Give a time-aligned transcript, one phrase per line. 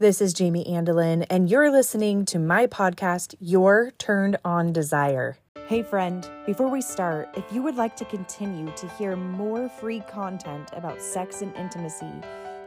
[0.00, 5.36] This is Jamee Andelin, and you're listening to my podcast, Your Turned On Desire.
[5.66, 10.00] Hey, friend, before we start, if you would like to continue to hear more free
[10.10, 12.14] content about sex and intimacy,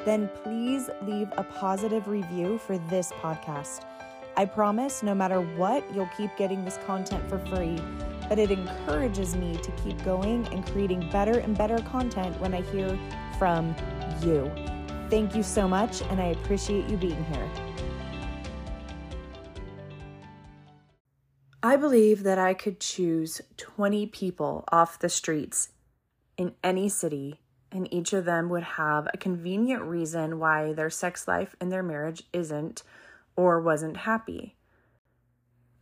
[0.06, 3.84] then please leave a positive review for this podcast.
[4.38, 7.80] I promise no matter what, you'll keep getting this content for free,
[8.30, 12.62] but it encourages me to keep going and creating better and better content when I
[12.62, 12.96] hear
[13.40, 13.76] from
[14.22, 14.52] you.
[15.10, 17.50] Thank you so much, and I appreciate you being here.
[21.62, 25.70] I believe that I could choose 20 people off the streets
[26.38, 27.40] in any city,
[27.72, 31.84] and each of them would have a convenient reason why their sex life and their
[31.84, 32.84] marriage isn't
[33.36, 34.56] or wasn't happy.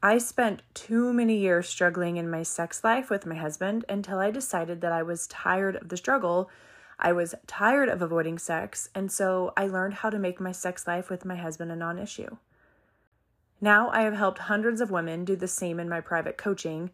[0.03, 4.31] I spent too many years struggling in my sex life with my husband until I
[4.31, 6.49] decided that I was tired of the struggle
[7.03, 10.85] I was tired of avoiding sex, and so I learned how to make my sex
[10.85, 12.37] life with my husband a non issue.
[13.59, 16.91] Now I have helped hundreds of women do the same in my private coaching,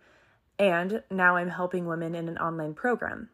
[0.58, 3.28] and now I'm helping women in an online program.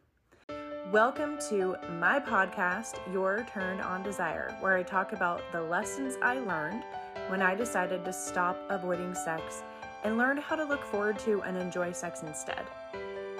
[0.90, 6.40] Welcome to my podcast, Your Turn On Desire, where I talk about the lessons I
[6.40, 6.82] learned
[7.28, 9.62] when I decided to stop avoiding sex
[10.02, 12.66] and learn how to look forward to and enjoy sex instead.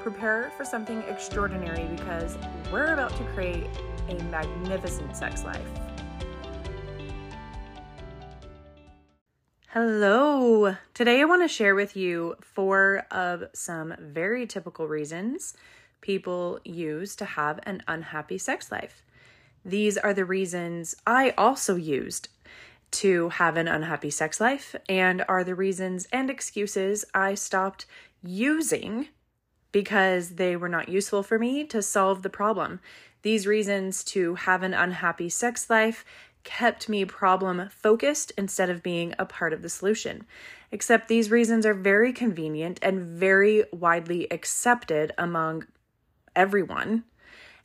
[0.05, 2.37] Prepare for something extraordinary because
[2.71, 3.67] we're about to create
[4.11, 5.67] a magnificent sex life.
[9.69, 10.77] Hello!
[10.93, 15.55] Today I want to share with you four of some very typical reasons
[16.03, 19.03] people use to have an unhappy sex life.
[19.65, 22.29] These are the reasons I also used
[22.91, 27.87] to have an unhappy sex life, and are the reasons and excuses I stopped
[28.23, 29.09] using
[29.75, 32.79] because they were not useful for me to solve the problem.
[33.23, 36.05] These reasons to have an unhappy sex life
[36.45, 40.27] kept me problem focused instead of being a part of the solution.
[40.71, 45.67] Except these reasons are very convenient and very widely accepted among
[46.37, 47.03] everyone.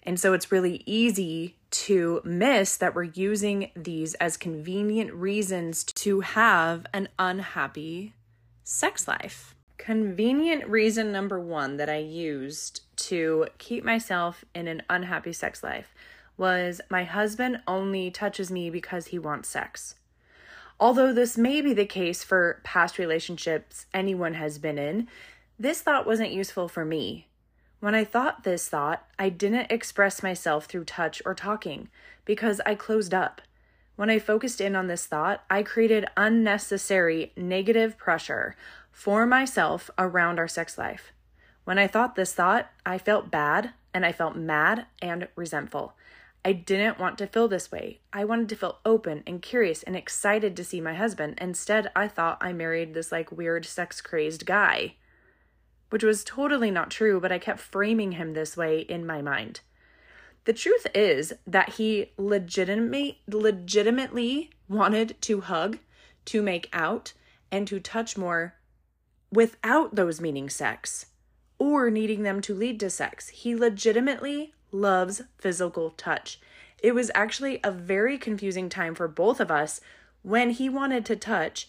[0.02, 6.22] And so it's really easy to miss that we're using these as convenient reasons to
[6.22, 8.16] have an unhappy
[8.64, 9.54] sex life.
[9.80, 15.96] Convenient reason number one that I used to keep myself in an unhappy sex life
[16.38, 19.96] was my husband only touches me because he wants sex.
[20.82, 25.08] Although this may be the case for past relationships anyone has been in,
[25.58, 27.28] this thought wasn't useful for me.
[27.80, 31.88] When I thought this thought, I didn't express myself through touch or talking
[32.26, 33.42] because I closed up.
[33.96, 38.56] When I focused in on this thought, I created unnecessary negative pressure
[39.00, 41.14] for myself around our sex life.
[41.64, 45.96] When I thought this thought, I felt bad and I felt mad and resentful.
[46.44, 48.02] I didn't want to feel this way.
[48.12, 51.38] I wanted to feel open and curious and excited to see my husband.
[51.40, 54.96] Instead, I thought I married this like weird sex crazed guy,
[55.92, 59.62] which was totally not true, but I kept framing him this way in my mind.
[60.44, 65.80] The truth is that he legitimately legitimately wanted to hug,
[66.26, 67.14] to make out,
[67.50, 68.56] and to touch more
[69.32, 71.08] without those meaning sex
[71.58, 73.30] or needing them to lead to sex.
[73.30, 76.40] He legitimately loves physical touch.
[76.82, 79.82] It was actually a very confusing time for both of us
[80.22, 81.68] when he wanted to touch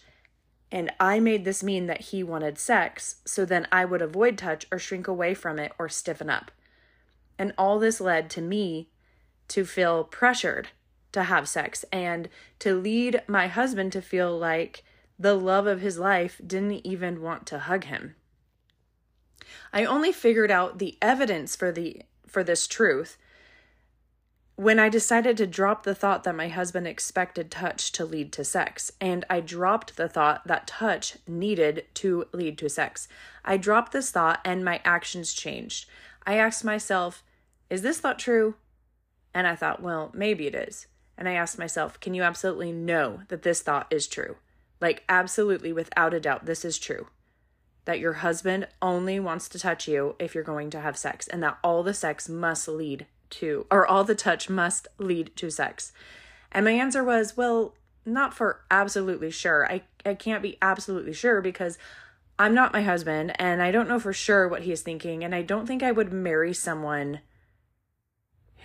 [0.71, 4.65] and I made this mean that he wanted sex, so then I would avoid touch
[4.71, 6.49] or shrink away from it or stiffen up.
[7.37, 8.89] And all this led to me
[9.49, 10.69] to feel pressured
[11.11, 12.29] to have sex and
[12.59, 14.83] to lead my husband to feel like
[15.21, 18.15] the love of his life didn't even want to hug him.
[19.71, 23.17] I only figured out the evidence for the for this truth
[24.55, 28.43] when I decided to drop the thought that my husband expected touch to lead to
[28.43, 33.07] sex, and I dropped the thought that touch needed to lead to sex.
[33.43, 35.87] I dropped this thought and my actions changed.
[36.25, 37.23] I asked myself,
[37.69, 38.55] is this thought true?
[39.33, 40.87] And I thought, well, maybe it is.
[41.17, 44.37] And I asked myself, can you absolutely know that this thought is true?
[44.81, 47.07] Like, absolutely, without a doubt, this is true.
[47.85, 51.41] That your husband only wants to touch you if you're going to have sex, and
[51.43, 55.93] that all the sex must lead to, or all the touch must lead to sex.
[56.51, 57.75] And my answer was, well,
[58.05, 59.71] not for absolutely sure.
[59.71, 61.77] I, I can't be absolutely sure because
[62.39, 65.23] I'm not my husband and I don't know for sure what he is thinking.
[65.23, 67.19] And I don't think I would marry someone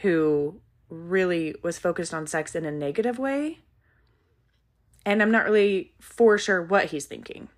[0.00, 3.58] who really was focused on sex in a negative way
[5.06, 7.48] and I'm not really for sure what he's thinking.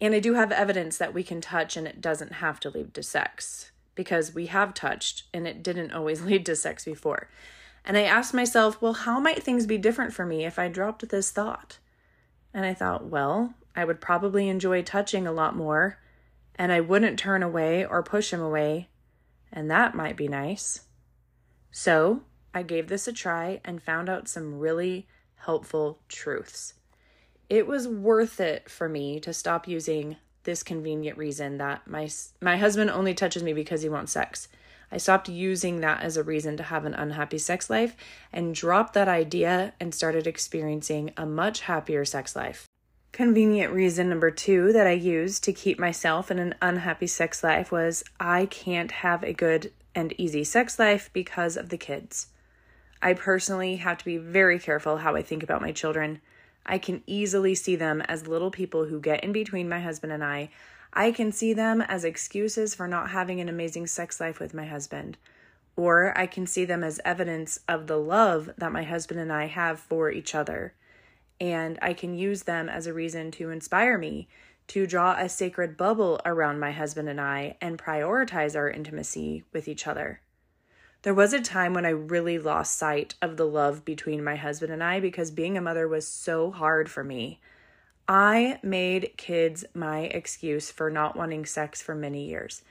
[0.00, 2.92] And I do have evidence that we can touch and it doesn't have to lead
[2.94, 7.28] to sex because we have touched and it didn't always lead to sex before.
[7.84, 11.08] And I asked myself, well, how might things be different for me if I dropped
[11.08, 11.78] this thought?
[12.52, 15.98] And I thought, well, I would probably enjoy touching a lot more,
[16.56, 18.88] and I wouldn't turn away or push him away,
[19.52, 20.82] and that might be nice.
[21.70, 22.22] So
[22.52, 25.06] I gave this a try and found out some really
[25.38, 26.74] helpful truths.
[27.48, 32.08] It was worth it for me to stop using this convenient reason that my
[32.40, 34.48] my husband only touches me because he wants sex.
[34.90, 37.94] I stopped using that as a reason to have an unhappy sex life
[38.32, 42.66] and dropped that idea and started experiencing a much happier sex life.
[43.12, 47.70] Convenient reason number two that I used to keep myself in an unhappy sex life
[47.72, 52.28] was I can't have a good and easy sex life because of the kids.
[53.00, 56.20] I personally have to be very careful how I think about my children.
[56.66, 60.24] I can easily see them as little people who get in between my husband and
[60.24, 60.50] I.
[60.92, 64.66] I can see them as excuses for not having an amazing sex life with my
[64.66, 65.16] husband.
[65.76, 69.46] Or I can see them as evidence of the love that my husband and I
[69.46, 70.74] have for each other.
[71.40, 74.28] And I can use them as a reason to inspire me
[74.68, 79.68] to draw a sacred bubble around my husband and I and prioritize our intimacy with
[79.68, 80.20] each other.
[81.02, 84.72] There was a time when I really lost sight of the love between my husband
[84.72, 87.40] and I because being a mother was so hard for me.
[88.08, 92.62] I made kids my excuse for not wanting sex for many years.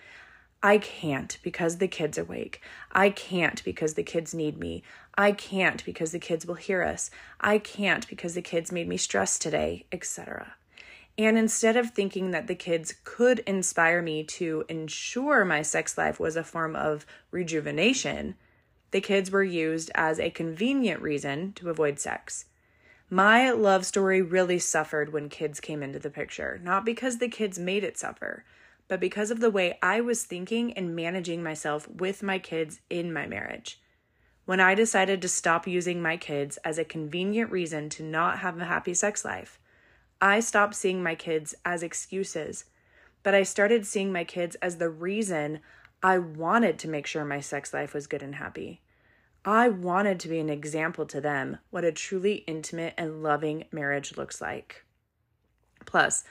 [0.62, 2.62] I can't because the kids awake.
[2.92, 4.84] I can't because the kids need me.
[5.18, 7.10] I can't because the kids will hear us.
[7.40, 10.56] I can't because the kids made me stressed today, etc.
[11.18, 16.20] And instead of thinking that the kids could inspire me to ensure my sex life
[16.20, 18.36] was a form of rejuvenation,
[18.92, 22.46] the kids were used as a convenient reason to avoid sex.
[23.10, 27.58] My love story really suffered when kids came into the picture, not because the kids
[27.58, 28.44] made it suffer,
[28.88, 33.12] but because of the way I was thinking and managing myself with my kids in
[33.12, 33.82] my marriage.
[34.46, 38.60] When I decided to stop using my kids as a convenient reason to not have
[38.60, 39.60] a happy sex life,
[40.22, 42.66] I stopped seeing my kids as excuses,
[43.24, 45.60] but I started seeing my kids as the reason
[46.02, 48.82] I wanted to make sure my sex life was good and happy.
[49.46, 54.18] I wanted to be an example to them what a truly intimate and loving marriage
[54.18, 54.86] looks like.
[55.86, 56.24] Plus,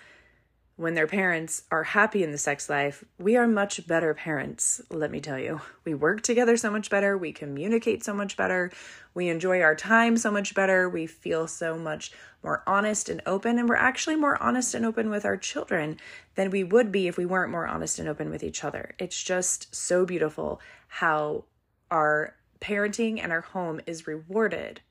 [0.76, 5.10] when their parents are happy in the sex life, we are much better parents, let
[5.10, 5.62] me tell you.
[5.84, 8.70] We work together so much better, we communicate so much better,
[9.14, 12.12] we enjoy our time so much better, we feel so much
[12.42, 15.98] more honest and open, and we're actually more honest and open with our children
[16.34, 18.94] than we would be if we weren't more honest and open with each other.
[18.98, 21.44] It's just so beautiful how
[21.90, 24.82] our parenting and our home is rewarded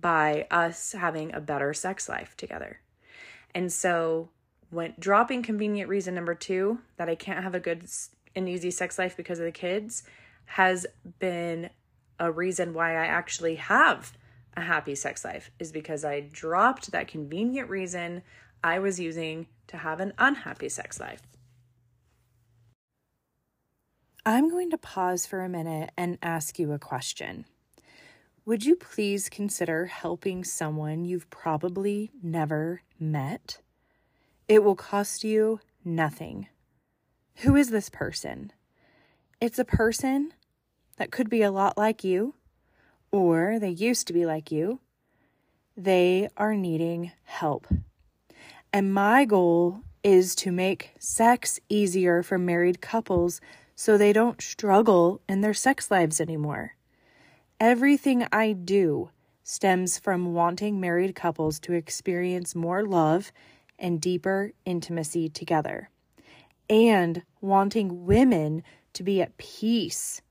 [0.00, 2.78] by us having a better sex life together.
[3.52, 4.30] And so
[4.72, 7.84] when dropping convenient reason number two that I can't have a good
[8.34, 10.02] and easy sex life because of the kids
[10.46, 10.86] has
[11.18, 11.68] been
[12.18, 14.16] a reason why I actually have
[14.56, 18.22] a happy sex life is because I dropped that convenient reason
[18.64, 21.20] I was using to have an unhappy sex life.
[24.24, 27.44] I'm going to pause for a minute and ask you a question.
[28.46, 33.58] Would you please consider helping someone you've probably never met?
[34.52, 36.46] It will cost you nothing.
[37.36, 38.52] Who is this person?
[39.40, 40.34] It's a person
[40.98, 42.34] that could be a lot like you,
[43.10, 44.80] or they used to be like you.
[45.74, 47.66] They are needing help.
[48.74, 53.40] And my goal is to make sex easier for married couples
[53.74, 56.76] so they don't struggle in their sex lives anymore.
[57.58, 63.32] Everything I do stems from wanting married couples to experience more love
[63.78, 65.90] and deeper intimacy together,
[66.68, 68.62] and wanting women
[68.92, 70.22] to be at peace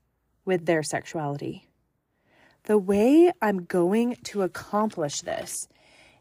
[0.44, 1.68] with their sexuality.
[2.64, 5.68] The way I'm going to accomplish this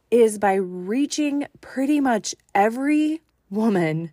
[0.10, 4.12] is by reaching pretty much every woman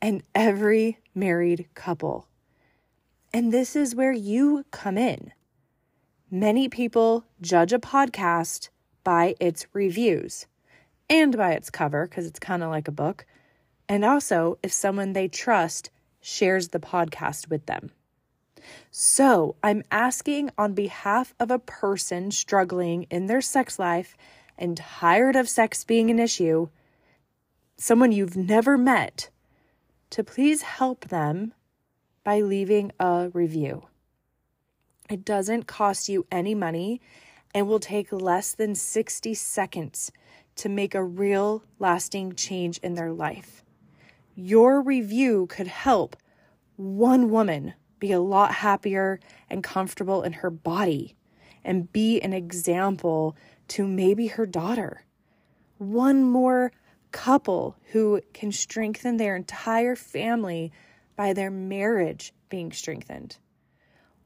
[0.00, 2.28] and every married couple.
[3.32, 5.32] And this is where you come in.
[6.30, 8.68] Many people judge a podcast
[9.04, 10.46] by its reviews
[11.12, 13.26] and by its cover, because it's kind of like a book,
[13.86, 15.90] and also if someone they trust
[16.22, 17.90] shares the podcast with them.
[18.90, 24.16] So, I'm asking on behalf of a person struggling in their sex life
[24.56, 26.68] and tired of sex being an issue,
[27.76, 29.28] someone you've never met,
[30.10, 31.52] to please help them
[32.24, 33.82] by leaving a review.
[35.10, 37.02] It doesn't cost you any money
[37.54, 40.10] and will take less than 60 seconds
[40.56, 43.64] to make a real lasting change in their life.
[44.34, 46.16] Your review could help
[46.76, 51.14] one woman be a lot happier and comfortable in her body
[51.64, 53.36] and be an example
[53.68, 55.04] to maybe her daughter.
[55.78, 56.72] One more
[57.12, 60.72] couple who can strengthen their entire family
[61.14, 63.36] by their marriage being strengthened.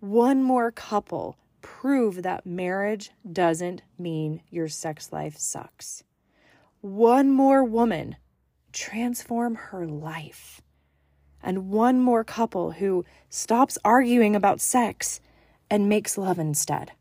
[0.00, 6.04] One more couple prove that marriage doesn't mean your sex life sucks.
[6.86, 8.14] One more woman
[8.72, 10.60] transform her life.
[11.42, 15.20] And one more couple who stops arguing about sex
[15.68, 16.92] and makes love instead.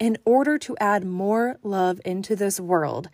[0.00, 3.10] In order to add more love into this world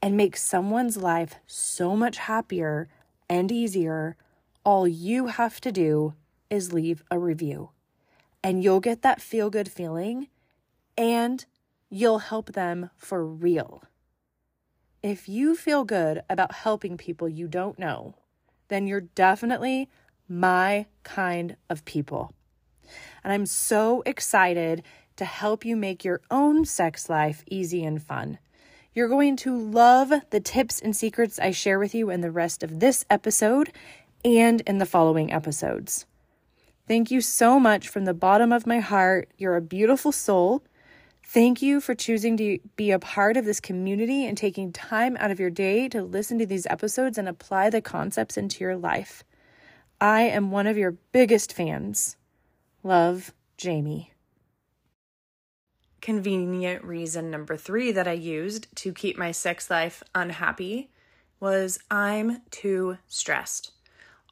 [0.00, 2.88] and make someone's life so much happier
[3.28, 4.16] and easier,
[4.64, 6.14] all you have to do
[6.48, 7.68] is leave a review.
[8.42, 10.28] And you'll get that feel good feeling
[10.96, 11.44] and
[11.90, 13.82] you'll help them for real.
[15.02, 18.16] If you feel good about helping people you don't know,
[18.68, 19.88] then you're definitely
[20.28, 22.34] my kind of people.
[23.24, 24.82] And I'm so excited
[25.16, 28.38] to help you make your own sex life easy and fun.
[28.92, 32.62] You're going to love the tips and secrets I share with you in the rest
[32.62, 33.72] of this episode
[34.22, 36.04] and in the following episodes.
[36.86, 39.30] Thank you so much from the bottom of my heart.
[39.38, 40.62] You're a beautiful soul.
[41.32, 45.30] Thank you for choosing to be a part of this community and taking time out
[45.30, 49.22] of your day to listen to these episodes and apply the concepts into your life.
[50.00, 52.16] I am one of your biggest fans.
[52.82, 54.10] Love, Jamee.
[56.00, 60.90] Convenient reason number three that I used to keep my sex life unhappy
[61.38, 63.70] was I'm too stressed.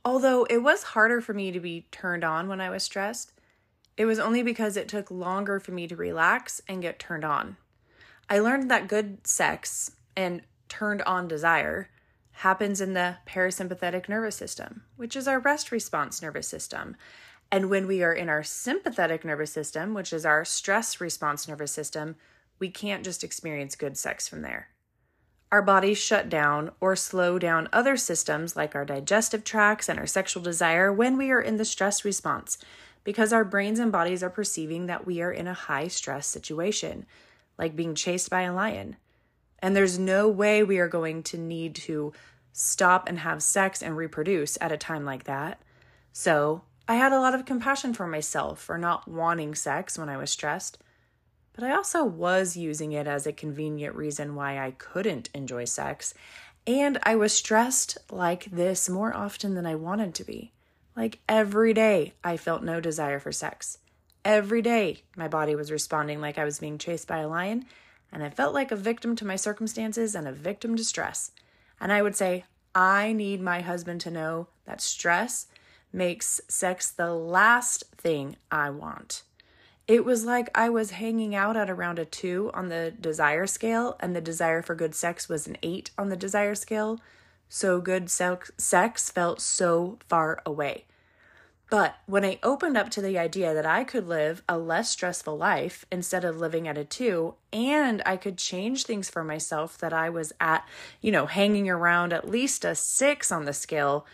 [0.04, 3.37] Although it was harder for me to be turned on when I was stressed,
[3.98, 7.56] it was only because it took longer for me to relax and get turned on.
[8.30, 11.90] I learned that good sex and turned on desire
[12.30, 16.94] happens in the parasympathetic nervous system, which is our rest response nervous system.
[17.50, 21.72] And when we are in our sympathetic nervous system, which is our stress response nervous
[21.72, 22.14] system,
[22.60, 24.68] we can't just experience good sex from there.
[25.50, 30.06] Our bodies shut down or slow down other systems like our digestive tracts and our
[30.06, 32.58] sexual desire when we are in the stress response
[33.08, 37.06] because our brains and bodies are perceiving that we are in a high stress situation,
[37.56, 38.96] like being chased by a lion.
[39.60, 42.12] And there's no way we are going to need to
[42.52, 45.62] stop and have sex and reproduce at a time like that.
[46.12, 50.18] So I had a lot of compassion for myself for not wanting sex when I
[50.18, 50.76] was stressed,
[51.54, 56.12] but I also was using it as a convenient reason why I couldn't enjoy sex.
[56.66, 60.52] And I was stressed like this more often than I wanted to be.
[60.98, 63.78] Like every day, I felt no desire for sex.
[64.24, 67.66] Every day, my body was responding like I was being chased by a lion,
[68.10, 71.30] and I felt like a victim to my circumstances and a victim to stress.
[71.80, 75.46] And I would say, I need my husband to know that stress
[75.92, 79.22] makes sex the last thing I want.
[79.86, 83.96] It was like I was hanging out at around a two on the desire scale,
[84.00, 87.00] and the desire for good sex was an eight on the desire scale.
[87.48, 90.86] So good sex felt so far away.
[91.70, 95.36] But when I opened up to the idea that I could live a less stressful
[95.36, 99.92] life instead of living at a two, and I could change things for myself that
[99.92, 100.66] I was at,
[101.02, 104.06] you know, hanging around at least a six on the scale,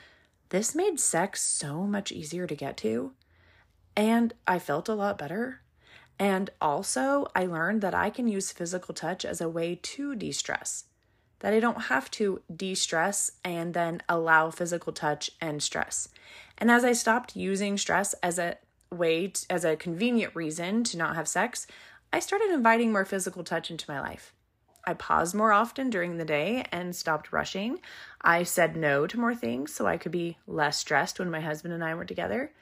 [0.49, 3.13] this made sex so much easier to get to.
[3.97, 5.61] And I felt a lot better.
[6.19, 10.33] And also, I learned that I can use physical touch as a way to de
[10.33, 10.85] stress,
[11.39, 16.09] that I don't have to de stress and then allow physical touch and stress.
[16.59, 18.59] And as I stopped using stress as a
[18.91, 21.67] way, to, as a convenient reason to not have sex,
[22.13, 24.33] I started inviting more physical touch into my life.
[24.87, 27.81] I paused more often during the day and stopped rushing.
[28.21, 31.73] I said no to more things so I could be less stressed when my husband
[31.75, 32.53] and I were together.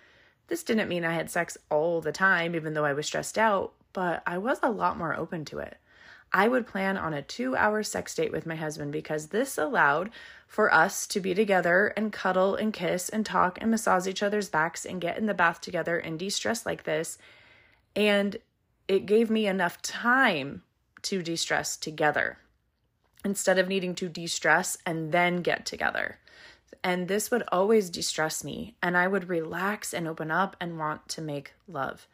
[0.48, 3.72] This didn't mean I had sex all the time, even though I was stressed out,
[3.92, 5.76] but I was a lot more open to it.
[6.32, 10.10] I would plan on a two hour sex date with my husband because this allowed
[10.46, 14.48] for us to be together and cuddle and kiss and talk and massage each other's
[14.48, 17.18] backs and get in the bath together and de stress like this.
[17.94, 18.36] And
[18.88, 20.62] it gave me enough time
[21.02, 22.38] to de stress together
[23.24, 26.18] instead of needing to de stress and then get together.
[26.82, 30.78] And this would always de stress me, and I would relax and open up and
[30.78, 32.08] want to make love.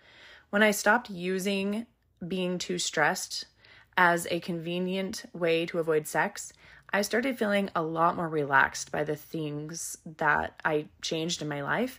[0.50, 1.86] When I stopped using
[2.26, 3.46] being too stressed
[3.98, 6.52] as a convenient way to avoid sex,
[6.92, 11.62] I started feeling a lot more relaxed by the things that I changed in my
[11.62, 11.98] life.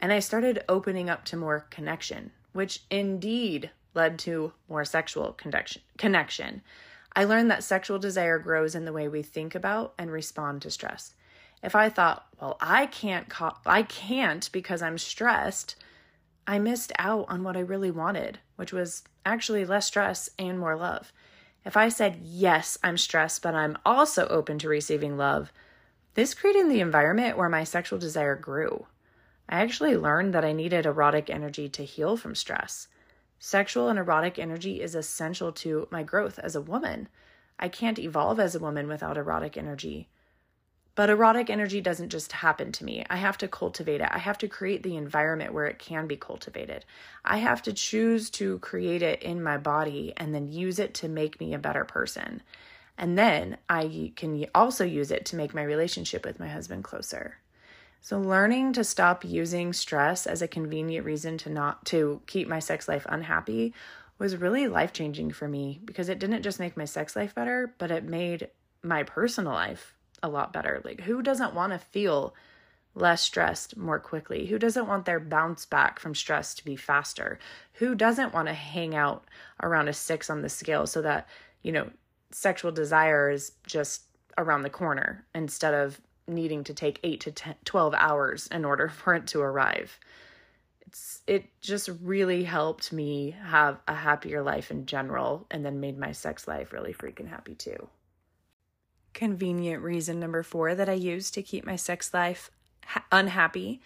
[0.00, 5.38] And I started opening up to more connection, which indeed led to more sexual
[5.96, 6.62] connection.
[7.14, 10.70] I learned that sexual desire grows in the way we think about and respond to
[10.70, 11.14] stress.
[11.62, 13.32] If I thought, well, I can't
[13.64, 15.76] I can't because I'm stressed,
[16.46, 20.76] I missed out on what I really wanted, which was actually less stress and more
[20.76, 21.12] love.
[21.66, 25.52] If I said, yes, I'm stressed, but I'm also open to receiving love,
[26.14, 28.86] this created the environment where my sexual desire grew.
[29.48, 32.86] I actually learned that I needed erotic energy to heal from stress.
[33.40, 37.08] Sexual and erotic energy is essential to my growth as a woman.
[37.58, 40.08] I can't evolve as a woman without erotic energy.
[40.96, 43.04] But erotic energy doesn't just happen to me.
[43.10, 44.08] I have to cultivate it.
[44.10, 46.86] I have to create the environment where it can be cultivated.
[47.22, 51.08] I have to choose to create it in my body and then use it to
[51.08, 52.42] make me a better person.
[52.96, 57.36] And then I can also use it to make my relationship with my husband closer.
[58.00, 62.60] So learning to stop using stress as a convenient reason to not to keep my
[62.60, 63.74] sex life unhappy
[64.18, 67.90] was really life-changing for me because it didn't just make my sex life better, but
[67.90, 68.48] it made
[68.82, 70.80] my personal life a lot better.
[70.84, 72.34] Like, who doesn't want to feel
[72.94, 74.46] less stressed more quickly?
[74.46, 77.38] Who doesn't want their bounce back from stress to be faster?
[77.74, 79.24] Who doesn't want to hang out
[79.62, 81.28] around a six on the scale so that,
[81.62, 81.90] you know,
[82.30, 84.02] sexual desire is just
[84.38, 88.88] around the corner instead of needing to take eight to 10, 12 hours in order
[88.88, 89.98] for it to arrive?
[90.86, 95.98] It's, it just really helped me have a happier life in general and then made
[95.98, 97.88] my sex life really freaking happy too
[99.16, 102.50] convenient reason number four that I used to keep my sex life
[102.84, 103.80] ha- unhappy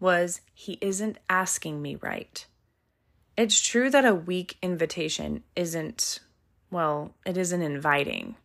[0.00, 2.46] was he isn't asking me right.
[3.36, 6.20] It's true that a weak invitation isn't,
[6.70, 8.36] well, it isn't inviting.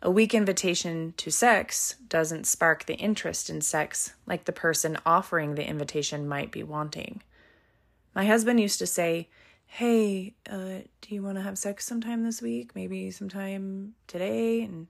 [0.00, 5.54] A weak invitation to sex doesn't spark the interest in sex like the person offering
[5.54, 7.22] the invitation might be wanting.
[8.14, 9.28] My husband used to say,
[9.66, 12.74] Hey, uh, do you want to have sex sometime this week?
[12.74, 14.62] Maybe sometime today?
[14.62, 14.86] And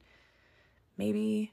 [0.96, 1.52] maybe.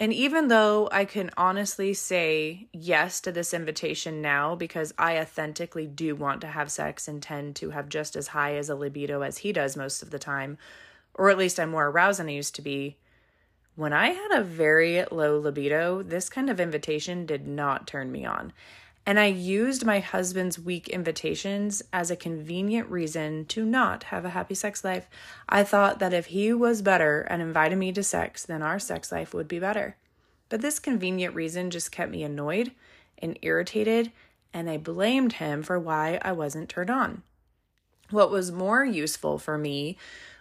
[0.00, 5.86] And even though I can honestly say yes to this invitation now because I authentically
[5.86, 9.22] do want to have sex and tend to have just as high as a libido
[9.22, 10.58] as he does most of the time,
[11.14, 12.96] or at least I'm more aroused than I used to be,
[13.74, 18.24] when I had a very low libido, this kind of invitation did not turn me
[18.24, 18.52] on.
[19.04, 24.30] And I used my husband's weak invitations as a convenient reason to not have a
[24.30, 25.08] happy sex life.
[25.48, 29.10] I thought that if he was better and invited me to sex, then our sex
[29.10, 29.96] life would be better.
[30.48, 32.72] But this convenient reason just kept me annoyed
[33.18, 34.12] and irritated,
[34.52, 37.22] and I blamed him for why I wasn't turned on.
[38.10, 39.96] What was more useful for me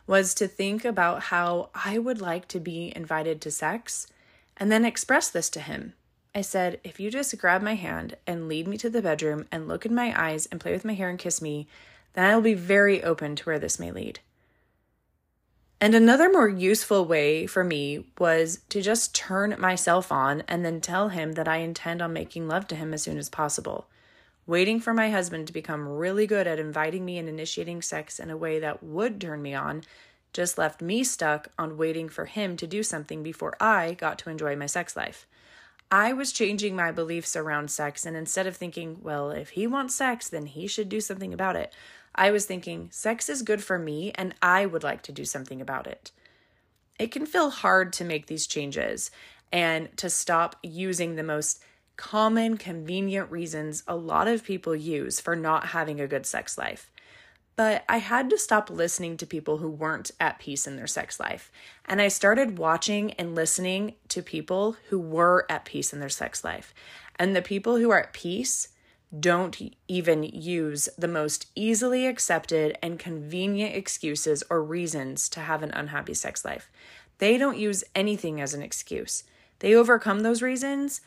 [0.06, 4.08] was to think about how I would like to be invited to sex
[4.58, 5.94] and then express this to him.
[6.34, 9.68] I said, If you just grab my hand and lead me to the bedroom and
[9.68, 11.68] look in my eyes and play with my hair and kiss me,
[12.14, 14.20] then I will be very open to where this may lead.
[15.82, 20.80] And another more useful way for me was to just turn myself on and then
[20.80, 23.88] tell him that I intend on making love to him as soon as possible.
[24.46, 28.30] Waiting for my husband to become really good at inviting me and initiating sex in
[28.30, 29.82] a way that would turn me on
[30.34, 34.30] just left me stuck on waiting for him to do something before I got to
[34.30, 35.26] enjoy my sex life.
[35.92, 38.06] I was changing my beliefs around sex.
[38.06, 41.58] And instead of thinking, well, if he wants sex, then he should do something about
[41.58, 41.74] it,
[42.16, 45.62] I was thinking, sex is good for me and I would like to do something
[45.62, 46.12] about it.
[46.98, 49.12] It can feel hard to make these changes
[49.52, 51.62] and to stop using the most
[51.98, 56.92] common, convenient reasons a lot of people use for not having a good sex life.
[57.56, 61.20] But I had to stop listening to people who weren't at peace in their sex
[61.20, 61.52] life.
[61.86, 66.44] And I started watching and listening to people who were at peace in their sex
[66.44, 66.74] life.
[67.18, 68.70] And the people who are at peace
[69.20, 75.72] don't even use the most easily accepted and convenient excuses or reasons to have an
[75.72, 76.72] unhappy sex life.
[77.18, 79.24] They don't use anything as an excuse.
[79.60, 81.02] They overcome those reasons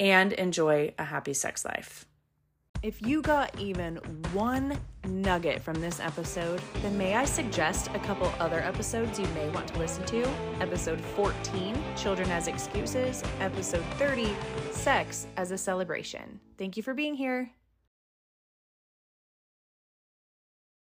[0.00, 2.04] and enjoy a happy sex life.
[2.84, 3.96] If you got even
[4.34, 9.48] one nugget from this episode, then may I suggest a couple other episodes you may
[9.48, 10.28] want to listen to?
[10.60, 13.24] Episode 14, Children as Excuses.
[13.40, 14.36] Episode 30,
[14.70, 16.38] Sex as a Celebration.
[16.58, 17.50] Thank you for being here.